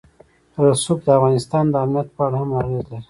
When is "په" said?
2.15-2.21